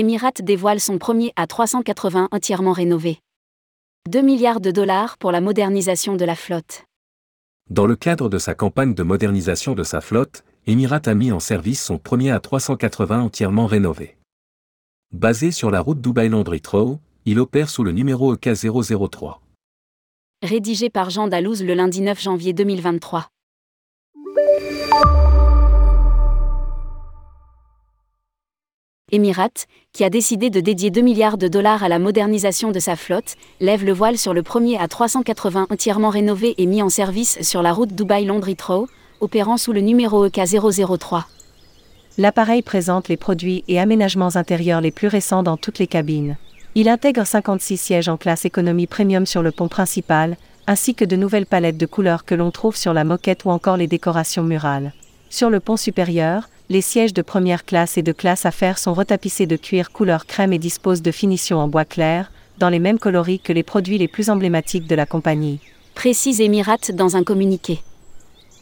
Emirates 0.00 0.40
dévoile 0.40 0.80
son 0.80 0.96
premier 0.96 1.30
A380 1.36 2.28
entièrement 2.30 2.72
rénové. 2.72 3.18
2 4.08 4.22
milliards 4.22 4.62
de 4.62 4.70
dollars 4.70 5.18
pour 5.18 5.30
la 5.30 5.42
modernisation 5.42 6.16
de 6.16 6.24
la 6.24 6.34
flotte. 6.34 6.84
Dans 7.68 7.84
le 7.84 7.96
cadre 7.96 8.30
de 8.30 8.38
sa 8.38 8.54
campagne 8.54 8.94
de 8.94 9.02
modernisation 9.02 9.74
de 9.74 9.82
sa 9.82 10.00
flotte, 10.00 10.42
Emirates 10.66 11.06
a 11.06 11.14
mis 11.14 11.32
en 11.32 11.38
service 11.38 11.84
son 11.84 11.98
premier 11.98 12.32
A380 12.32 13.20
entièrement 13.20 13.66
rénové. 13.66 14.16
Basé 15.12 15.50
sur 15.50 15.70
la 15.70 15.82
route 15.82 16.00
Dubai-Londres 16.00 16.54
Heathrow, 16.54 16.98
il 17.26 17.38
opère 17.38 17.68
sous 17.68 17.84
le 17.84 17.92
numéro 17.92 18.32
E 18.32 18.36
EK003. 18.36 19.40
Rédigé 20.42 20.88
par 20.88 21.10
Jean 21.10 21.28
Dalouse 21.28 21.62
le 21.62 21.74
lundi 21.74 22.00
9 22.00 22.22
janvier 22.22 22.54
2023. 22.54 23.28
Emirates, 29.12 29.66
qui 29.92 30.04
a 30.04 30.10
décidé 30.10 30.50
de 30.50 30.60
dédier 30.60 30.90
2 30.90 31.00
milliards 31.00 31.38
de 31.38 31.48
dollars 31.48 31.82
à 31.82 31.88
la 31.88 31.98
modernisation 31.98 32.70
de 32.70 32.78
sa 32.78 32.96
flotte, 32.96 33.36
lève 33.60 33.84
le 33.84 33.92
voile 33.92 34.18
sur 34.18 34.34
le 34.34 34.42
premier 34.42 34.78
A380 34.78 35.66
entièrement 35.70 36.10
rénové 36.10 36.54
et 36.58 36.66
mis 36.66 36.82
en 36.82 36.88
service 36.88 37.40
sur 37.42 37.62
la 37.62 37.72
route 37.72 37.94
Dubaï-Londres 37.94 38.48
Heathrow, 38.48 38.88
opérant 39.20 39.56
sous 39.56 39.72
le 39.72 39.80
numéro 39.80 40.24
E 40.24 40.28
EK003. 40.28 41.24
L'appareil 42.18 42.62
présente 42.62 43.08
les 43.08 43.16
produits 43.16 43.64
et 43.68 43.78
aménagements 43.78 44.36
intérieurs 44.36 44.80
les 44.80 44.90
plus 44.90 45.08
récents 45.08 45.42
dans 45.42 45.56
toutes 45.56 45.78
les 45.78 45.86
cabines. 45.86 46.36
Il 46.74 46.88
intègre 46.88 47.26
56 47.26 47.76
sièges 47.76 48.08
en 48.08 48.16
classe 48.16 48.44
économie 48.44 48.86
premium 48.86 49.26
sur 49.26 49.42
le 49.42 49.50
pont 49.50 49.68
principal, 49.68 50.36
ainsi 50.66 50.94
que 50.94 51.04
de 51.04 51.16
nouvelles 51.16 51.46
palettes 51.46 51.78
de 51.78 51.86
couleurs 51.86 52.24
que 52.24 52.34
l'on 52.34 52.50
trouve 52.50 52.76
sur 52.76 52.92
la 52.92 53.04
moquette 53.04 53.44
ou 53.44 53.50
encore 53.50 53.76
les 53.76 53.88
décorations 53.88 54.44
murales. 54.44 54.92
Sur 55.30 55.50
le 55.50 55.60
pont 55.60 55.76
supérieur, 55.76 56.48
les 56.70 56.82
sièges 56.82 57.12
de 57.12 57.20
première 57.20 57.64
classe 57.64 57.98
et 57.98 58.02
de 58.02 58.12
classe 58.12 58.46
affaires 58.46 58.78
sont 58.78 58.94
retapissés 58.94 59.46
de 59.46 59.56
cuir 59.56 59.90
couleur 59.90 60.24
crème 60.24 60.52
et 60.52 60.58
disposent 60.58 61.02
de 61.02 61.10
finitions 61.10 61.58
en 61.58 61.66
bois 61.66 61.84
clair, 61.84 62.30
dans 62.58 62.68
les 62.68 62.78
mêmes 62.78 63.00
coloris 63.00 63.40
que 63.40 63.52
les 63.52 63.64
produits 63.64 63.98
les 63.98 64.06
plus 64.06 64.30
emblématiques 64.30 64.86
de 64.86 64.94
la 64.94 65.04
compagnie. 65.04 65.58
Précise 65.96 66.40
Emirates 66.40 66.92
dans 66.92 67.16
un 67.16 67.24
communiqué. 67.24 67.80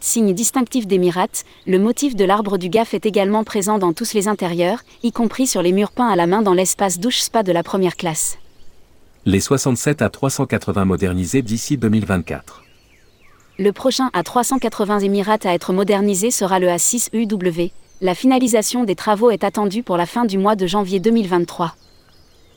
Signe 0.00 0.34
distinctif 0.34 0.88
d'Emirates, 0.88 1.44
le 1.64 1.78
motif 1.78 2.16
de 2.16 2.24
l'arbre 2.24 2.58
du 2.58 2.68
GAF 2.68 2.92
est 2.92 3.06
également 3.06 3.44
présent 3.44 3.78
dans 3.78 3.92
tous 3.92 4.14
les 4.14 4.26
intérieurs, 4.26 4.82
y 5.04 5.12
compris 5.12 5.46
sur 5.46 5.62
les 5.62 5.70
murs 5.70 5.92
peints 5.92 6.08
à 6.08 6.16
la 6.16 6.26
main 6.26 6.42
dans 6.42 6.54
l'espace 6.54 6.98
douche-spa 6.98 7.44
de 7.44 7.52
la 7.52 7.62
première 7.62 7.94
classe. 7.94 8.36
Les 9.26 9.38
67 9.38 10.02
à 10.02 10.10
380 10.10 10.86
modernisés 10.86 11.42
d'ici 11.42 11.76
2024. 11.76 12.64
Le 13.60 13.70
prochain 13.70 14.08
A380 14.08 15.04
Emirates 15.04 15.46
à 15.46 15.54
être 15.54 15.72
modernisé 15.72 16.32
sera 16.32 16.58
le 16.58 16.66
A6UW. 16.66 17.70
La 18.04 18.16
finalisation 18.16 18.82
des 18.82 18.96
travaux 18.96 19.30
est 19.30 19.44
attendue 19.44 19.84
pour 19.84 19.96
la 19.96 20.06
fin 20.06 20.24
du 20.24 20.36
mois 20.36 20.56
de 20.56 20.66
janvier 20.66 20.98
2023. 20.98 21.76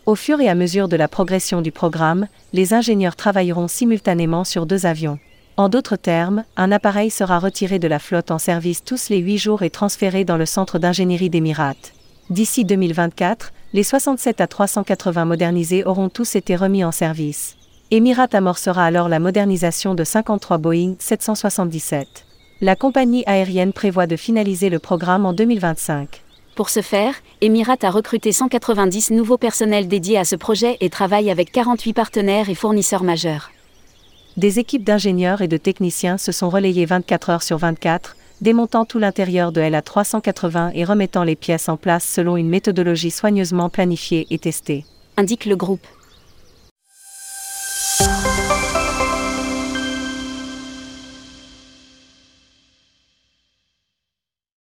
Au 0.08 0.16
fur 0.16 0.42
et 0.42 0.50
à 0.50 0.56
mesure 0.56 0.88
de 0.88 0.96
la 0.96 1.08
progression 1.08 1.62
du 1.62 1.72
programme, 1.72 2.26
les 2.52 2.74
ingénieurs 2.74 3.16
travailleront 3.16 3.68
simultanément 3.68 4.44
sur 4.44 4.66
deux 4.66 4.88
avions. 4.88 5.20
En 5.56 5.70
d'autres 5.70 5.98
termes, 5.98 6.46
un 6.58 6.72
appareil 6.72 7.12
sera 7.12 7.38
retiré 7.38 7.78
de 7.78 7.88
la 7.88 8.00
flotte 8.00 8.32
en 8.32 8.40
service 8.40 8.84
tous 8.84 9.10
les 9.10 9.20
8 9.20 9.38
jours 9.38 9.62
et 9.62 9.70
transféré 9.70 10.26
dans 10.26 10.38
le 10.38 10.48
centre 10.48 10.80
d'ingénierie 10.80 11.30
d'Emirates. 11.30 11.94
D'ici 12.32 12.66
2024, 12.66 13.54
les 13.74 13.84
67 13.84 14.42
à 14.42 14.48
380 14.48 15.26
modernisés 15.26 15.86
auront 15.86 16.10
tous 16.10 16.36
été 16.36 16.56
remis 16.56 16.84
en 16.84 16.92
service. 16.92 17.56
Emirates 17.92 18.34
amorcera 18.34 18.84
alors 18.84 19.10
la 19.10 19.20
modernisation 19.20 19.94
de 19.94 20.04
53 20.04 20.58
Boeing 20.58 20.96
777. 20.98 22.26
La 22.62 22.78
compagnie 22.78 23.26
aérienne 23.26 23.74
prévoit 23.74 24.08
de 24.08 24.16
finaliser 24.16 24.70
le 24.70 24.80
programme 24.80 25.26
en 25.26 25.34
2025. 25.34 26.24
Pour 26.56 26.70
ce 26.70 26.82
faire, 26.82 27.14
Emirates 27.42 27.84
a 27.84 27.92
recruté 27.92 28.32
190 28.32 29.12
nouveaux 29.12 29.38
personnels 29.38 29.90
dédiés 29.90 30.18
à 30.18 30.24
ce 30.24 30.38
projet 30.38 30.78
et 30.80 30.90
travaille 30.90 31.30
avec 31.30 31.52
48 31.52 31.92
partenaires 31.92 32.50
et 32.50 32.56
fournisseurs 32.56 33.04
majeurs. 33.04 33.52
Des 34.38 34.58
équipes 34.58 34.86
d'ingénieurs 34.86 35.42
et 35.42 35.50
de 35.50 35.58
techniciens 35.58 36.18
se 36.18 36.32
sont 36.32 36.50
relayées 36.50 36.86
24 36.86 37.30
heures 37.30 37.44
sur 37.44 37.58
24, 37.58 38.16
démontant 38.40 38.86
tout 38.86 39.00
l'intérieur 39.00 39.52
de 39.52 39.60
LA 39.60 39.82
380 39.82 40.72
et 40.76 40.86
remettant 40.86 41.26
les 41.26 41.36
pièces 41.36 41.68
en 41.68 41.76
place 41.76 42.06
selon 42.06 42.38
une 42.38 42.48
méthodologie 42.48 43.12
soigneusement 43.12 43.70
planifiée 43.70 44.28
et 44.30 44.40
testée. 44.40 44.86
Indique 45.18 45.46
le 45.46 45.58
groupe. 45.58 45.86